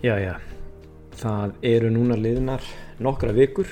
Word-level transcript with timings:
Já, 0.00 0.14
já, 0.16 0.38
það 1.20 1.50
eru 1.68 1.88
núna 1.92 2.16
liðnar 2.16 2.62
nokkra 3.04 3.34
vikur 3.36 3.68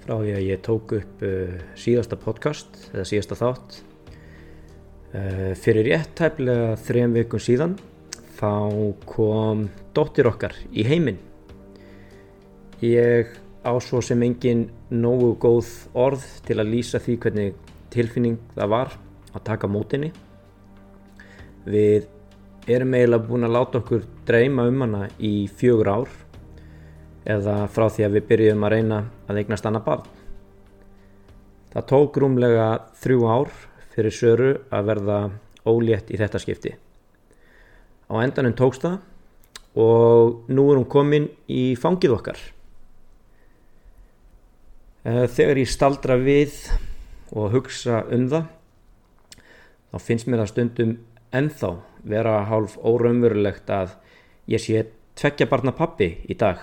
frá 0.00 0.14
því 0.14 0.30
að 0.32 0.46
ég 0.46 0.62
tók 0.64 0.94
upp 0.96 1.24
uh, 1.28 1.58
síðasta 1.76 2.16
podcast 2.16 2.78
eða 2.94 3.04
síðasta 3.10 3.36
þátt. 3.36 3.74
Uh, 5.12 5.50
fyrir 5.60 5.90
rétt 5.90 6.14
tæplega 6.16 6.70
þrejum 6.86 7.18
vikun 7.18 7.44
síðan 7.44 7.74
þá 8.38 8.54
kom 9.10 9.66
dóttir 9.92 10.30
okkar 10.32 10.56
í 10.72 10.86
heiminn. 10.88 11.20
Ég 12.80 13.36
á 13.60 13.76
svo 13.76 14.00
sem 14.00 14.24
engin 14.24 14.70
nógu 14.88 15.34
góð 15.36 15.68
orð 15.92 16.24
til 16.48 16.62
að 16.64 16.72
lýsa 16.78 17.02
því 17.04 17.18
hvernig 17.26 17.76
tilfinning 17.92 18.40
það 18.56 18.72
var 18.78 18.96
að 19.36 19.46
taka 19.52 19.68
mótinni. 19.68 20.14
Við 21.68 22.08
erum 22.70 22.94
eiginlega 22.94 23.26
búin 23.26 23.46
að 23.46 23.54
láta 23.56 23.80
okkur 23.80 24.04
dreyma 24.26 24.66
um 24.70 24.84
hana 24.84 25.06
í 25.18 25.48
fjögur 25.50 25.90
ár 25.90 26.12
eða 27.26 27.66
frá 27.70 27.88
því 27.90 28.06
að 28.06 28.16
við 28.16 28.26
byrjum 28.30 28.66
að 28.66 28.74
reyna 28.76 28.98
að 29.28 29.40
eignast 29.42 29.66
annað 29.66 29.86
barn. 29.86 30.08
Það 31.72 31.86
tók 31.90 32.18
rúmlega 32.20 32.66
þrjú 33.02 33.28
ár 33.30 33.52
fyrir 33.94 34.14
Söru 34.14 34.50
að 34.72 34.88
verða 34.90 35.18
ólétt 35.68 36.10
í 36.12 36.18
þetta 36.20 36.40
skipti. 36.42 36.74
Á 38.12 38.14
endanum 38.20 38.56
tókst 38.58 38.84
það 38.84 38.98
og 39.82 40.50
nú 40.52 40.66
er 40.70 40.80
hún 40.80 40.90
komin 40.90 41.30
í 41.48 41.72
fangið 41.80 42.18
okkar. 42.18 42.40
Eh, 45.02 45.26
þegar 45.26 45.58
ég 45.62 45.70
staldra 45.70 46.18
við 46.20 46.58
og 47.32 47.54
hugsa 47.56 48.04
um 48.12 48.28
það 48.30 48.50
þá 49.92 50.04
finnst 50.06 50.28
mér 50.28 50.42
það 50.42 50.52
stundum 50.52 50.92
ennþá 51.32 51.72
vera 52.08 52.42
hálf 52.48 52.76
óraumverulegt 52.78 53.70
að 53.72 53.96
ég 54.50 54.62
sé 54.62 54.84
tveggja 55.18 55.48
barna 55.50 55.74
pappi 55.76 56.10
í 56.28 56.36
dag. 56.38 56.60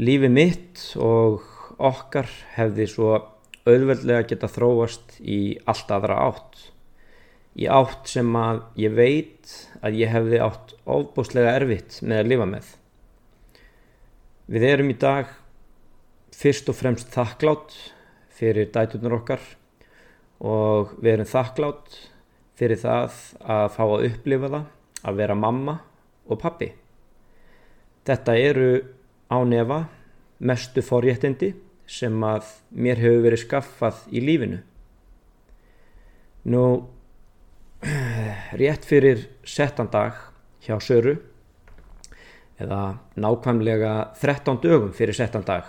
Lífi 0.00 0.30
mitt 0.32 0.82
og 0.96 1.44
okkar 1.82 2.28
hefði 2.56 2.88
svo 2.88 3.12
auðveldlega 3.68 4.26
geta 4.32 4.50
þróast 4.50 5.18
í 5.20 5.56
allt 5.68 5.90
aðra 5.94 6.18
átt. 6.28 6.68
Í 7.52 7.68
átt 7.68 8.08
sem 8.08 8.30
að 8.38 8.62
ég 8.80 8.94
veit 8.96 9.56
að 9.84 9.98
ég 10.00 10.12
hefði 10.12 10.40
átt 10.42 10.72
ofbúslega 10.88 11.52
erfitt 11.58 12.00
með 12.02 12.22
að 12.22 12.30
lifa 12.32 12.48
með. 12.54 12.70
Við 14.52 14.68
erum 14.68 14.90
í 14.90 14.98
dag 14.98 15.28
fyrst 16.34 16.70
og 16.72 16.78
fremst 16.78 17.12
þakklátt 17.14 17.76
fyrir 18.32 18.72
dætunar 18.72 19.20
okkar 19.20 19.44
og 20.42 20.96
við 20.98 21.12
erum 21.12 21.30
þakklátt 21.30 21.98
fyrir 22.58 22.80
það 22.80 23.18
að 23.42 23.66
fá 23.76 23.82
að 23.86 24.06
upplifa 24.10 24.52
það 24.52 24.70
að 25.02 25.18
vera 25.22 25.36
mamma 25.38 25.76
og 26.28 26.40
pappi. 26.42 26.70
Þetta 28.06 28.36
eru 28.38 28.70
á 29.30 29.38
nefa 29.46 29.84
mestu 30.42 30.82
forréttindi 30.84 31.52
sem 31.86 32.14
að 32.26 32.48
mér 32.70 33.00
hefur 33.02 33.24
verið 33.26 33.44
skaffað 33.44 34.00
í 34.10 34.22
lífinu. 34.24 34.60
Nú, 36.52 36.64
rétt 38.60 38.86
fyrir 38.86 39.28
settan 39.46 39.90
dag 39.92 40.18
hjá 40.62 40.78
Söru, 40.82 41.16
eða 42.62 42.98
nákvæmlega 43.18 43.92
13 44.20 44.60
dögum 44.62 44.92
fyrir 44.94 45.16
settan 45.16 45.46
dag, 45.46 45.66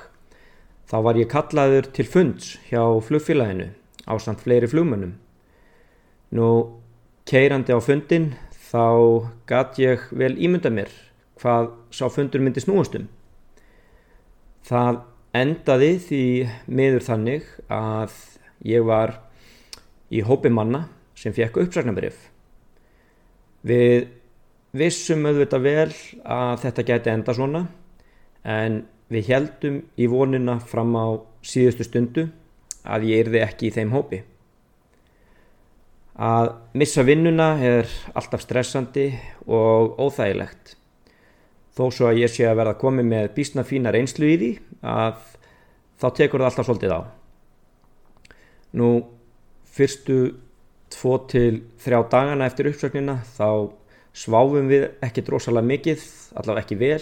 þá 0.89 0.97
var 1.05 1.17
ég 1.17 1.29
kallaður 1.31 1.89
til 1.93 2.05
funds 2.09 2.55
hjá 2.69 2.81
flugfélaginu 3.05 3.71
á 4.05 4.13
samt 4.21 4.43
fleiri 4.45 4.69
flugmönnum. 4.69 5.15
Nú, 6.33 6.47
keirandi 7.29 7.75
á 7.75 7.79
fundin 7.83 8.31
þá 8.71 8.85
gatt 9.45 9.77
ég 9.77 10.07
vel 10.17 10.33
ímynda 10.33 10.71
mér 10.73 10.89
hvað 11.37 11.69
sá 11.93 12.07
fundur 12.09 12.41
myndi 12.41 12.63
snúastum. 12.63 13.05
Það 14.65 15.03
endaði 15.37 15.91
því 16.07 16.23
miður 16.71 17.05
þannig 17.05 17.47
að 17.73 18.17
ég 18.65 18.85
var 18.87 19.17
í 20.13 20.23
hópi 20.25 20.49
manna 20.53 20.87
sem 21.17 21.35
fekk 21.35 21.61
uppsagnabrif. 21.65 22.17
Við 23.61 24.09
vissum 24.73 25.25
auðvitað 25.29 25.65
vel 25.67 25.93
að 26.25 26.55
þetta 26.65 26.89
gæti 26.89 27.13
enda 27.13 27.37
svona 27.37 27.65
en 28.43 28.83
við 29.13 29.29
heldum 29.29 29.81
í 30.01 30.09
vonina 30.09 30.57
fram 30.59 30.95
á 30.97 31.05
síðustu 31.45 31.85
stundu 31.85 32.29
að 32.83 33.11
ég 33.11 33.27
erði 33.27 33.43
ekki 33.45 33.69
í 33.69 33.75
þeim 33.75 33.93
hópi. 33.93 34.23
Að 36.13 36.51
missa 36.77 37.01
vinnuna 37.01 37.55
er 37.57 37.89
alltaf 38.13 38.43
stressandi 38.43 39.07
og 39.49 39.97
óþægilegt. 39.97 40.75
Þó 41.73 41.89
svo 41.89 42.09
að 42.11 42.19
ég 42.21 42.29
sé 42.29 42.45
að 42.45 42.59
verða 42.59 42.77
komið 42.77 43.07
með 43.09 43.29
bísna 43.33 43.63
fína 43.65 43.89
reynslu 43.93 44.29
í 44.29 44.37
því 44.37 44.51
að 44.85 45.15
þá 45.97 46.07
tekur 46.19 46.43
það 46.43 46.49
alltaf 46.51 46.67
svolítið 46.67 46.93
á. 46.93 47.01
Nú 48.77 48.89
fyrstu 49.73 50.17
tvo 50.93 51.17
til 51.29 51.63
þrjá 51.81 51.99
dagana 52.11 52.45
eftir 52.45 52.69
uppsöknina 52.69 53.23
þá 53.33 53.73
sváfum 54.13 54.69
við 54.69 54.91
ekki 55.01 55.23
drosalega 55.25 55.65
mikið, 55.65 56.03
allavega 56.37 56.61
ekki 56.61 56.77
vel. 56.77 57.01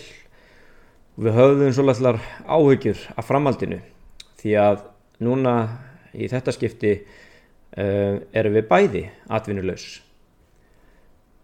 Við 1.19 1.35
höfðum 1.35 1.75
svolítið 1.75 2.21
áhyggjur 2.47 3.03
af 3.19 3.27
framhaldinu 3.27 3.81
því 4.39 4.55
að 4.55 4.85
núna 5.19 5.55
í 6.15 6.31
þetta 6.31 6.55
skipti 6.55 6.93
erum 7.77 8.55
við 8.57 8.67
bæði 8.67 9.03
atvinnulegs 9.31 10.01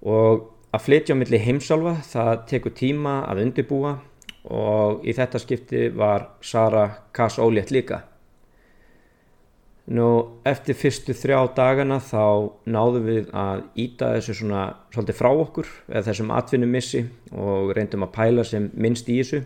og 0.03 0.49
að 0.75 0.83
flytja 0.83 1.15
á 1.15 1.19
milli 1.19 1.39
heimsálfa 1.41 1.95
það 2.05 2.33
tekur 2.51 2.75
tíma 2.75 3.21
að 3.29 3.45
undirbúa 3.45 3.95
og 4.53 5.03
í 5.07 5.15
þetta 5.15 5.41
skipti 5.41 5.87
var 5.95 6.29
Sara 6.41 6.85
Kass 7.15 7.39
ólétt 7.39 7.71
líka. 7.73 8.03
Nú 9.87 10.07
eftir 10.47 10.75
fyrstu 10.75 11.15
þrjá 11.15 11.39
dagana 11.55 11.99
þá 12.03 12.51
náðum 12.67 13.05
við 13.07 13.29
að 13.31 13.61
íta 13.79 14.11
þessu 14.17 14.35
svona 14.41 14.63
svolítið 14.91 15.19
frá 15.19 15.29
okkur 15.31 15.69
eða 15.87 16.05
þessum 16.09 16.33
atvinnumissi 16.35 17.05
og 17.31 17.71
reyndum 17.75 18.03
að 18.03 18.15
pæla 18.17 18.43
sem 18.47 18.67
minnst 18.75 19.07
í 19.07 19.21
þessu. 19.21 19.45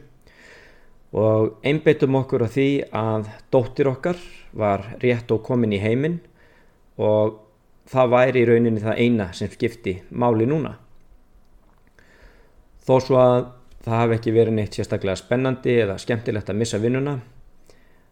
Og 1.13 1.59
einbeitum 1.67 2.17
okkur 2.17 2.47
á 2.47 2.49
því 2.49 2.69
að 2.95 3.29
dóttir 3.53 3.91
okkar 3.91 4.17
var 4.57 4.85
rétt 5.03 5.29
og 5.33 5.43
komin 5.45 5.75
í 5.77 5.81
heiminn 5.81 6.17
og 7.01 7.39
það 7.91 8.13
væri 8.13 8.41
í 8.43 8.47
rauninni 8.49 8.83
það 8.83 9.01
eina 9.03 9.27
sem 9.35 9.49
skipti 9.51 9.97
máli 10.11 10.47
núna. 10.49 10.75
Þó 12.85 12.95
svo 13.01 13.19
að 13.21 13.39
það 13.85 13.97
hafi 13.97 14.17
ekki 14.17 14.33
verið 14.35 14.57
neitt 14.57 14.77
sérstaklega 14.77 15.19
spennandi 15.19 15.77
eða 15.83 15.97
skemmtilegt 16.01 16.49
að 16.51 16.59
missa 16.61 16.79
vinnuna 16.81 17.17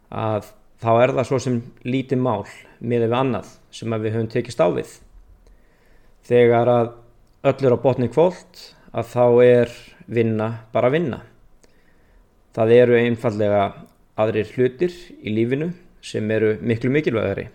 að 0.10 0.50
þá 0.82 0.90
er 1.04 1.14
það 1.18 1.28
svo 1.30 1.40
sem 1.44 1.60
lítið 1.86 2.22
mál 2.24 2.48
miðið 2.80 3.12
við 3.12 3.18
annað 3.20 3.54
sem 3.76 3.96
við 3.96 4.16
höfum 4.16 4.32
tekist 4.34 4.64
á 4.64 4.68
við. 4.74 4.92
Þegar 6.26 6.72
að 6.74 6.92
öll 7.50 7.68
er 7.68 7.76
á 7.76 7.84
botni 7.84 8.10
kvólt 8.12 8.64
að 8.92 9.12
þá 9.14 9.26
er 9.46 9.76
vinna 10.10 10.50
bara 10.74 10.92
vinna. 10.94 11.22
Það 12.56 12.74
eru 12.80 12.98
einfallega 12.98 13.64
aðrir 14.20 14.50
hlutir 14.56 14.96
í 15.22 15.34
lífinu 15.36 15.72
sem 16.02 16.32
eru 16.32 16.56
miklu 16.62 16.92
mikilvægari. 16.92 17.50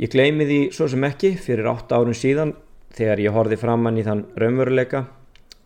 Ég 0.00 0.08
gleymi 0.08 0.46
því 0.48 0.58
svo 0.72 0.86
sem 0.88 1.02
ekki 1.04 1.34
fyrir 1.36 1.66
8 1.68 1.92
árun 1.92 2.16
síðan 2.16 2.54
þegar 2.96 3.20
ég 3.20 3.34
horfi 3.36 3.58
framann 3.60 3.98
í 4.00 4.04
þann 4.06 4.22
raunveruleika 4.40 5.02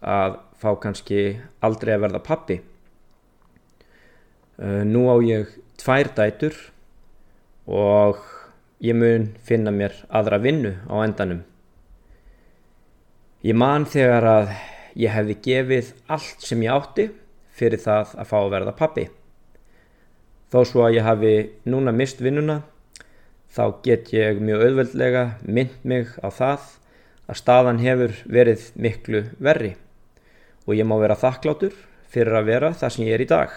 að 0.03 0.41
fá 0.59 0.73
kannski 0.83 1.37
aldrei 1.63 1.93
að 1.95 2.03
verða 2.09 2.21
pappi. 2.27 2.57
Uh, 4.59 4.83
nú 4.83 5.07
á 5.07 5.23
ég 5.23 5.55
tvær 5.79 6.11
dætur 6.19 6.59
og 7.71 8.19
ég 8.83 8.99
mun 8.99 9.31
finna 9.47 9.71
mér 9.71 9.95
aðra 10.11 10.43
vinnu 10.43 10.75
á 10.91 10.97
endanum. 11.07 11.45
Ég 13.47 13.55
man 13.55 13.87
þegar 13.87 14.27
að 14.35 14.55
ég 14.99 15.15
hefði 15.15 15.41
gefið 15.47 15.95
allt 16.11 16.43
sem 16.43 16.67
ég 16.67 16.75
átti 16.75 17.11
fyrir 17.55 17.79
það 17.87 18.19
að 18.19 18.31
fá 18.35 18.39
að 18.43 18.53
verða 18.59 18.79
pappi. 18.83 19.09
Þó 20.51 20.63
svo 20.67 20.89
að 20.89 20.99
ég 20.99 21.07
hafi 21.07 21.35
núna 21.71 21.95
mist 21.95 22.19
vinnuna 22.19 22.65
þá 23.55 23.65
get 23.85 24.11
ég 24.15 24.41
mjög 24.43 24.65
auðveldlega 24.67 25.25
mynd 25.47 25.77
mig 25.87 26.11
á 26.19 26.29
það 26.35 26.65
að 27.31 27.41
staðan 27.41 27.81
hefur 27.81 28.17
verið 28.27 28.67
miklu 28.75 29.23
verri 29.39 29.75
og 30.65 30.75
ég 30.75 30.89
má 30.89 30.97
vera 31.01 31.19
þakklátur 31.19 31.77
fyrir 32.11 32.37
að 32.39 32.51
vera 32.51 32.73
það 32.75 32.95
sem 32.95 33.07
ég 33.07 33.17
er 33.17 33.25
í 33.25 33.31
dag. 33.31 33.55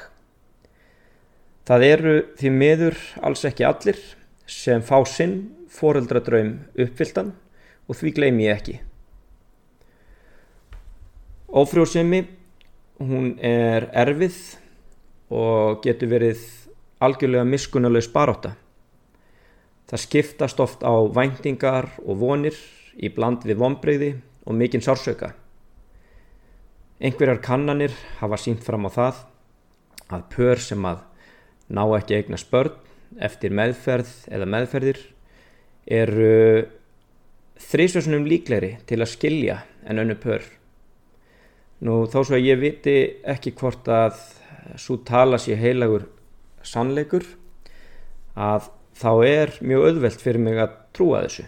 Það 1.68 1.86
eru 1.88 2.16
því 2.40 2.52
miður 2.56 3.00
alls 3.28 3.44
ekki 3.48 3.66
allir 3.68 4.00
sem 4.48 4.84
fá 4.86 5.02
sinn 5.10 5.40
foreldradraum 5.74 6.54
uppfylltan 6.80 7.34
og 7.88 7.98
því 7.98 8.14
gleym 8.16 8.40
ég 8.44 8.54
ekki. 8.56 8.78
Ófrjóðsemi, 11.48 12.22
hún 13.00 13.34
er 13.44 13.88
erfið 13.96 14.38
og 15.32 15.84
getur 15.84 16.12
verið 16.12 16.44
algjörlega 17.04 17.48
miskunnuleg 17.48 18.06
sparóta. 18.06 18.56
Það 19.88 20.04
skiptast 20.04 20.60
oft 20.60 20.84
á 20.84 20.94
væntingar 21.16 21.90
og 22.04 22.20
vonir 22.20 22.58
í 23.00 23.10
bland 23.14 23.46
við 23.48 23.62
vonbreyði 23.62 24.10
og 24.48 24.58
mikinn 24.58 24.84
sársöka. 24.84 25.32
Einhverjar 27.00 27.40
kannanir 27.44 27.94
hafa 28.20 28.40
sínt 28.42 28.66
fram 28.66 28.88
á 28.90 28.92
það 28.92 29.22
að 30.12 30.26
pör 30.34 30.64
sem 30.64 30.86
að 30.88 31.04
ná 31.70 31.84
ekki 31.98 32.18
eigna 32.18 32.40
spörn 32.42 32.76
eftir 33.24 33.54
meðferð 33.56 34.12
eða 34.34 34.50
meðferðir 34.50 35.00
eru 35.88 36.68
þrísvarsunum 37.64 38.28
líkleri 38.28 38.76
til 38.90 39.00
að 39.02 39.14
skilja 39.14 39.62
en 39.88 40.04
önnu 40.04 40.18
pör. 40.20 40.44
Nú 41.86 42.06
þó 42.10 42.24
svo 42.24 42.38
að 42.38 42.48
ég 42.48 42.60
viti 42.62 42.98
ekki 43.24 43.54
hvort 43.58 43.88
að 43.88 44.18
svo 44.80 45.00
tala 45.08 45.40
sér 45.42 45.62
heilagur 45.62 46.08
sannleikur 46.66 47.26
að 48.36 48.72
þá 48.98 49.12
er 49.28 49.54
mjög 49.62 49.88
auðvelt 49.92 50.24
fyrir 50.24 50.42
mig 50.42 50.60
að 50.62 50.76
trúa 50.96 51.24
þessu. 51.26 51.46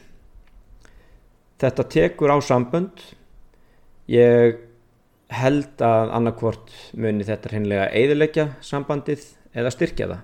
Þetta 1.60 1.86
tekur 1.92 2.32
á 2.32 2.38
sambönd, 2.46 3.02
ég 4.10 4.60
held 5.34 5.82
að 5.84 6.14
annarkvort 6.18 6.72
muni 6.98 7.26
þetta 7.28 7.52
hreinlega 7.52 7.90
eiðilegja 7.94 8.46
sambandið 8.66 9.26
eða 9.54 9.74
styrkja 9.74 10.10
það. 10.14 10.22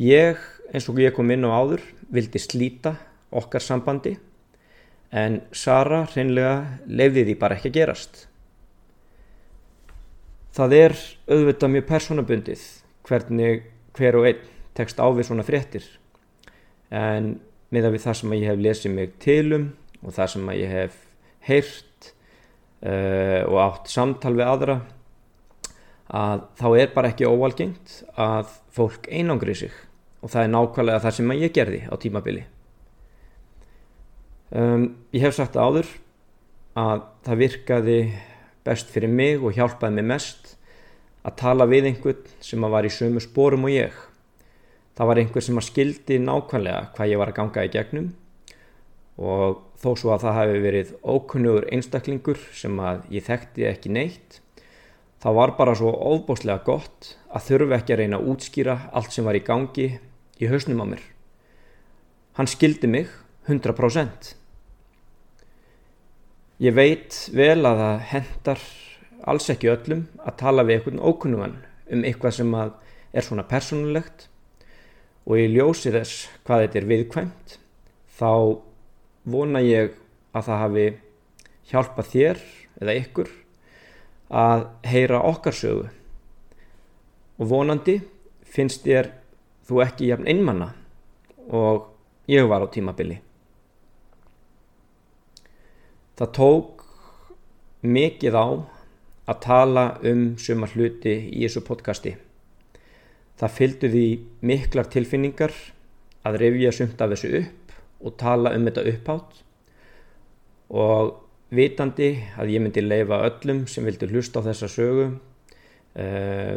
Ég, 0.00 0.42
eins 0.72 0.88
og 0.88 1.00
ég 1.02 1.14
kom 1.16 1.30
inn 1.32 1.46
á 1.48 1.50
áður, 1.52 1.82
vildi 2.10 2.40
slíta 2.40 2.94
okkar 3.30 3.62
sambandi 3.62 4.16
en 5.10 5.40
Sara 5.52 6.04
hreinlega 6.12 6.78
lefði 6.86 7.26
því 7.26 7.34
bara 7.40 7.56
ekki 7.58 7.72
að 7.72 7.78
gerast. 7.80 8.22
Það 10.54 10.76
er 10.78 10.96
auðvitað 11.30 11.74
mjög 11.74 11.90
personabundið 11.90 12.64
hvernig 13.06 13.68
hver 13.98 14.18
og 14.18 14.30
einn 14.30 14.48
tekst 14.78 15.00
á 15.02 15.06
við 15.10 15.28
svona 15.28 15.46
fréttir. 15.46 15.86
En 16.90 17.36
miða 17.70 17.92
við 17.94 18.04
það 18.06 18.18
sem 18.20 18.34
ég 18.38 18.48
hef 18.50 18.62
lesið 18.64 18.94
mig 18.96 19.12
tilum 19.22 19.68
og 20.02 20.14
það 20.16 20.32
sem 20.34 20.52
ég 20.56 20.72
hef 20.74 20.96
heyrt 21.46 22.10
uh, 22.84 23.42
og 23.46 23.58
átt 23.64 23.92
samtal 23.92 24.34
við 24.36 24.46
aðra 24.46 24.80
að 26.10 26.46
þá 26.58 26.66
er 26.80 26.94
bara 26.94 27.12
ekki 27.12 27.28
óalgengt 27.28 28.00
að 28.18 28.50
fólk 28.74 29.06
einangri 29.10 29.54
sig. 29.54 29.74
Og 30.20 30.32
það 30.32 30.46
er 30.46 30.54
nákvæmlega 30.54 31.02
það 31.04 31.16
sem 31.16 31.36
ég 31.38 31.54
gerði 31.54 31.82
á 31.86 31.94
tímabili. 32.00 32.46
Um, 34.50 34.88
ég 35.14 35.22
hef 35.22 35.36
sagt 35.36 35.54
áður 35.54 35.86
að 36.78 37.04
það 37.26 37.40
virkaði 37.44 37.98
best 38.66 38.90
fyrir 38.90 39.12
mig 39.12 39.38
og 39.38 39.54
hjálpaði 39.54 40.00
mig 40.00 40.08
mest 40.10 40.56
að 41.22 41.36
tala 41.38 41.68
við 41.70 41.90
einhvern 41.90 42.32
sem 42.42 42.66
var 42.72 42.86
í 42.86 42.92
sömu 42.92 43.22
spórum 43.22 43.68
og 43.68 43.74
ég 43.74 43.94
það 45.00 45.08
var 45.08 45.18
einhver 45.22 45.44
sem 45.46 45.56
að 45.56 45.64
skildi 45.64 46.16
nákvæmlega 46.20 46.80
hvað 46.92 47.08
ég 47.08 47.20
var 47.22 47.30
að 47.32 47.36
ganga 47.38 47.62
í 47.64 47.72
gegnum 47.72 48.08
og 49.16 49.62
þó 49.80 49.94
svo 49.96 50.10
að 50.12 50.26
það 50.26 50.34
hefði 50.36 50.58
verið 50.66 50.90
ókunnugur 51.00 51.66
einstaklingur 51.72 52.42
sem 52.52 52.74
að 52.84 53.06
ég 53.14 53.24
þekkti 53.24 53.64
ekki 53.70 53.92
neitt 53.96 54.42
þá 55.24 55.28
var 55.38 55.54
bara 55.56 55.72
svo 55.76 55.92
óbúslega 55.92 56.60
gott 56.66 57.14
að 57.32 57.46
þurfa 57.46 57.78
ekki 57.78 57.94
að 57.94 58.02
reyna 58.02 58.20
að 58.20 58.28
útskýra 58.34 58.76
allt 58.92 59.16
sem 59.16 59.24
var 59.24 59.40
í 59.40 59.42
gangi 59.44 59.88
í 60.40 60.48
hausnum 60.52 60.84
á 60.84 60.86
mér. 60.92 61.02
Hann 62.36 62.48
skildi 62.48 62.88
mig 62.88 63.08
100%. 63.48 64.34
Ég 66.60 66.76
veit 66.76 67.22
vel 67.32 67.60
að 67.64 67.84
það 67.84 68.06
hendar 68.12 68.64
alls 69.32 69.48
ekki 69.52 69.72
öllum 69.72 70.06
að 70.24 70.36
tala 70.44 70.64
við 70.68 70.78
einhvern 70.78 71.04
ókunnugan 71.04 71.56
um 71.88 72.04
eitthvað 72.04 72.36
sem 72.36 72.56
er 72.56 73.24
svona 73.24 73.48
persónulegt 73.48 74.29
og 75.26 75.36
í 75.38 75.46
ljósi 75.52 75.92
þess 75.94 76.26
hvað 76.46 76.64
þetta 76.64 76.80
er 76.80 76.88
viðkvæmt 76.92 77.56
þá 78.20 78.32
vona 79.30 79.62
ég 79.64 79.94
að 80.34 80.46
það 80.48 80.62
hafi 80.64 80.86
hjálpað 81.70 82.10
þér 82.14 82.42
eða 82.80 82.98
ykkur 83.02 83.32
að 84.40 84.66
heyra 84.86 85.22
okkar 85.26 85.56
sögu 85.56 85.88
og 87.40 87.50
vonandi 87.50 87.98
finnst 88.44 88.84
þér 88.84 89.10
þú 89.68 89.82
ekki 89.84 90.10
jafn 90.10 90.28
einmanna 90.28 90.72
og 91.50 91.86
ég 92.30 92.46
var 92.50 92.62
á 92.62 92.68
tímabili. 92.70 93.20
Það 96.18 96.32
tók 96.36 96.84
mikið 97.82 98.36
á 98.36 98.46
að 99.30 99.40
tala 99.46 99.84
um 100.04 100.34
suma 100.38 100.68
hluti 100.68 101.14
í 101.30 101.46
þessu 101.46 101.62
podcasti. 101.64 102.16
Það 103.40 103.56
fylgdu 103.56 103.88
því 103.88 104.06
miklar 104.44 104.88
tilfinningar 104.92 105.54
að 106.28 106.38
revja 106.42 106.72
sumt 106.76 107.00
af 107.00 107.14
þessu 107.14 107.32
upp 107.40 107.74
og 108.04 108.16
tala 108.20 108.52
um 108.56 108.66
þetta 108.68 108.86
upphátt 108.92 109.38
og 110.70 111.14
vitandi 111.56 112.10
að 112.38 112.52
ég 112.54 112.62
myndi 112.62 112.82
leifa 112.84 113.22
öllum 113.26 113.64
sem 113.70 113.86
vildi 113.86 114.08
hlusta 114.10 114.42
á 114.44 114.46
þessa 114.46 114.68
sögu 114.70 115.06
uh, 115.10 116.56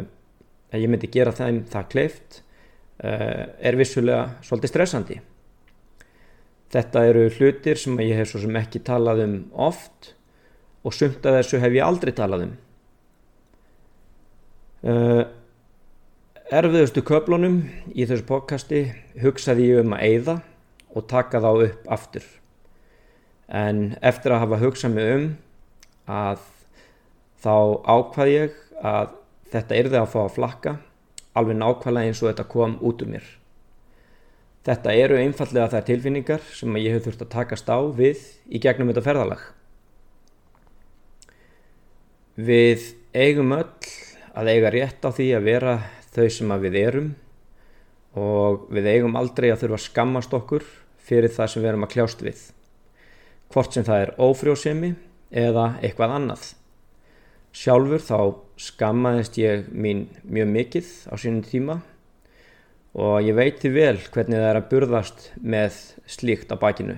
að 0.74 0.82
ég 0.82 0.90
myndi 0.90 1.10
gera 1.12 1.34
þeim 1.34 1.62
það 1.70 1.88
kleift 1.94 2.40
uh, 3.02 3.44
er 3.58 3.78
vissulega 3.80 4.42
svolítið 4.44 4.72
stressandi. 4.74 5.16
Þetta 6.74 7.04
eru 7.08 7.24
hlutir 7.36 7.78
sem 7.80 7.96
ég 8.02 8.18
hef 8.18 8.32
svo 8.32 8.42
sem 8.42 8.60
ekki 8.60 8.82
talað 8.86 9.24
um 9.24 9.38
oft 9.66 10.12
og 10.84 10.94
sumt 10.94 11.24
af 11.24 11.38
þessu 11.38 11.62
hef 11.62 11.74
ég 11.74 11.86
aldrei 11.86 12.12
talað 12.16 12.48
um. 12.48 12.54
Erfiðustu 16.54 17.02
köflunum 17.02 17.56
í 17.98 18.04
þessu 18.06 18.22
podcasti 18.28 18.80
hugsaði 19.18 19.64
ég 19.72 19.80
um 19.82 19.94
að 19.96 20.02
eyða 20.06 20.34
og 20.94 21.06
taka 21.10 21.40
þá 21.42 21.48
upp 21.64 21.88
aftur. 21.96 22.26
En 23.50 23.80
eftir 23.98 24.30
að 24.30 24.42
hafa 24.44 24.58
hugsað 24.60 24.92
mig 24.94 25.08
um 25.14 25.24
að 26.14 26.44
þá 27.42 27.56
ákvað 27.96 28.30
ég 28.30 28.60
að 28.86 29.16
þetta 29.56 29.80
yrði 29.80 29.98
að 29.98 30.12
fá 30.12 30.20
að 30.20 30.36
flakka 30.36 30.76
alveg 31.34 31.58
nákvæmlega 31.58 32.12
eins 32.12 32.22
og 32.22 32.28
þetta 32.28 32.46
kom 32.54 32.78
út 32.86 33.02
um 33.02 33.12
mér. 33.16 33.26
Þetta 34.68 34.94
eru 35.00 35.18
einfallega 35.24 35.72
þær 35.74 35.88
tilfinningar 35.90 36.46
sem 36.54 36.80
ég 36.84 36.94
hef 36.94 37.08
þurft 37.08 37.26
að 37.26 37.32
takast 37.34 37.74
á 37.74 37.82
við 37.98 38.22
í 38.46 38.62
gegnum 38.62 38.92
þetta 38.92 39.06
ferðalag. 39.08 39.42
Við 42.38 42.88
eigum 43.10 43.58
öll 43.58 43.92
að 44.38 44.54
eiga 44.54 44.74
rétt 44.78 45.02
á 45.02 45.10
því 45.10 45.30
að 45.34 45.50
vera 45.50 45.76
þau 46.14 46.26
sem 46.30 46.52
að 46.54 46.66
við 46.68 46.80
erum 46.80 47.12
og 48.14 48.68
við 48.74 48.90
eigum 48.92 49.16
aldrei 49.18 49.50
að 49.50 49.64
þurfa 49.64 49.78
að 49.80 49.86
skammast 49.88 50.36
okkur 50.36 50.66
fyrir 51.04 51.32
það 51.34 51.50
sem 51.50 51.64
við 51.64 51.70
erum 51.72 51.86
að 51.86 51.94
kljást 51.94 52.22
við. 52.24 52.42
Hvort 53.52 53.74
sem 53.74 53.86
það 53.86 54.04
er 54.04 54.12
ófrjósemi 54.22 54.92
eða 55.34 55.66
eitthvað 55.82 56.14
annað. 56.18 56.44
Sjálfur 57.54 58.02
þá 58.02 58.18
skammaðist 58.58 59.36
ég 59.38 59.66
mín 59.70 60.06
mjög 60.22 60.48
mikið 60.54 60.92
á 61.10 61.14
sínum 61.18 61.42
tíma 61.46 61.80
og 62.94 63.26
ég 63.26 63.34
veiti 63.34 63.70
vel 63.74 63.98
hvernig 63.98 64.38
það 64.38 64.48
er 64.48 64.60
að 64.60 64.70
burðast 64.70 65.28
með 65.42 65.78
slíkt 66.06 66.54
á 66.54 66.56
bakinu. 66.58 66.96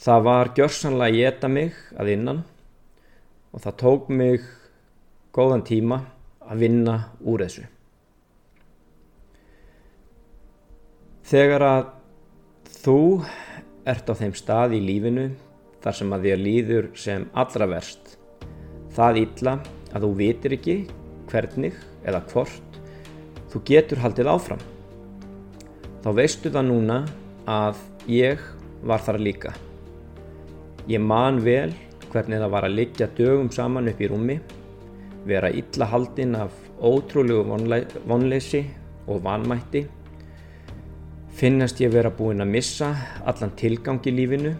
Það 0.00 0.24
var 0.28 0.52
gjörsanlega 0.56 1.12
að 1.12 1.18
geta 1.20 1.48
mig 1.52 1.76
að 1.96 2.12
innan 2.14 2.42
og 3.52 3.64
það 3.64 3.78
tók 3.82 4.08
mig 4.12 4.44
góðan 5.36 5.64
tíma 5.64 6.02
að 6.50 6.64
vinna 6.64 6.96
úr 7.22 7.44
þessu. 7.44 7.66
Þegar 11.30 11.62
að 11.62 11.84
þú 12.80 13.00
ert 13.90 14.10
á 14.10 14.14
þeim 14.18 14.34
stað 14.34 14.74
í 14.74 14.80
lífinu 14.82 15.28
þar 15.80 15.96
sem 15.96 16.16
að 16.16 16.26
þér 16.26 16.42
líður 16.42 16.88
sem 16.98 17.28
allra 17.38 17.68
verst, 17.70 18.16
það 18.96 19.22
illa 19.22 19.54
að 19.94 20.06
þú 20.06 20.10
vitir 20.18 20.56
ekki 20.58 20.76
hvernig 21.30 21.78
eða 22.02 22.24
hvort 22.32 22.78
þú 23.50 23.62
getur 23.66 24.02
haldið 24.02 24.30
áfram. 24.30 24.62
Þá 26.00 26.10
veistu 26.16 26.50
það 26.50 26.68
núna 26.70 26.98
að 27.50 27.80
ég 28.10 28.42
var 28.86 29.02
þar 29.04 29.20
líka. 29.22 29.52
Ég 30.90 31.02
man 31.02 31.38
vel 31.44 31.70
hvernig 32.10 32.40
það 32.40 32.54
var 32.54 32.66
að 32.66 32.78
liggja 32.78 33.10
dögum 33.14 33.50
saman 33.54 33.90
upp 33.90 34.00
í 34.00 34.08
rúmi 34.10 34.38
vera 35.26 35.50
illa 35.52 35.86
haldinn 35.90 36.34
af 36.38 36.54
ótrúlegu 36.80 37.44
vonleysi 38.08 38.64
og 39.06 39.22
vanmætti, 39.24 39.84
finnast 41.36 41.80
ég 41.80 41.92
vera 41.92 42.10
búinn 42.12 42.42
að 42.42 42.52
missa 42.54 42.90
allan 43.24 43.52
tilgang 43.56 44.00
í 44.06 44.14
lífinu, 44.14 44.54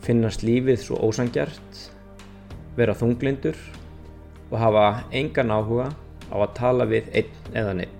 finnast 0.00 0.44
lífið 0.46 0.80
svo 0.82 1.00
ósangjart, 1.08 1.86
vera 2.76 2.96
þunglindur 2.96 3.56
og 4.50 4.58
hafa 4.58 4.86
engan 5.12 5.52
áhuga 5.52 5.90
á 6.30 6.36
að 6.40 6.54
tala 6.56 6.86
við 6.88 7.10
einn 7.14 7.56
eða 7.56 7.74
neitt. 7.80 7.96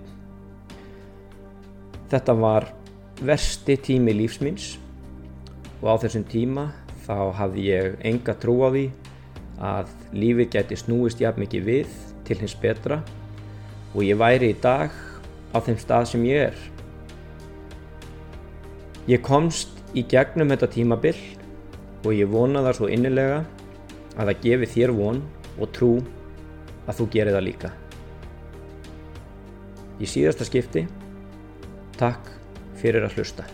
Þetta 2.11 2.35
var 2.35 2.67
versti 3.21 3.77
tími 3.77 4.15
lífsmins 4.17 4.73
og 5.81 5.93
á 5.93 5.95
þessum 6.03 6.25
tíma 6.27 6.71
þá 7.05 7.31
hafði 7.37 7.67
ég 7.69 8.01
enga 8.07 8.35
trú 8.39 8.57
á 8.65 8.69
því 8.73 8.85
að 9.61 9.91
lífið 10.17 10.49
geti 10.55 10.77
snúist 10.79 11.21
jafn 11.21 11.43
mikið 11.43 11.67
við 11.67 11.97
til 12.25 12.39
hins 12.39 12.55
betra 12.57 13.01
og 13.93 14.01
ég 14.05 14.17
væri 14.17 14.51
í 14.53 14.57
dag 14.61 14.93
á 15.53 15.57
þeim 15.61 15.77
stað 15.81 16.07
sem 16.11 16.25
ég 16.25 16.47
er. 16.49 16.57
Ég 19.09 19.21
komst 19.25 19.77
í 19.97 20.03
gegnum 20.07 20.49
þetta 20.53 20.71
tímabill 20.71 21.19
og 22.01 22.13
ég 22.15 22.29
vona 22.31 22.63
það 22.65 22.77
svo 22.79 22.89
innilega 22.89 23.43
að 24.17 24.31
það 24.31 24.43
gefi 24.45 24.71
þér 24.75 24.95
von 24.97 25.21
og 25.57 25.71
trú 25.75 25.93
að 26.87 26.97
þú 26.97 27.09
gerir 27.13 27.37
það 27.37 27.47
líka. 27.47 27.71
Í 30.01 30.09
síðasta 30.09 30.47
skipti, 30.47 30.87
takk 31.99 32.31
fyrir 32.81 33.05
að 33.05 33.19
hlusta. 33.19 33.45